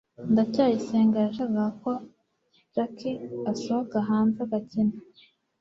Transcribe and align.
ndacyayisenga 0.31 1.17
yashakaga 1.25 1.65
ko 1.83 1.91
jaki 2.73 3.09
asohoka 3.51 3.97
hanze 4.09 4.37
agakina 4.45 4.95